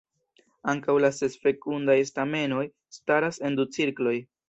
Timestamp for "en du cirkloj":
3.49-4.21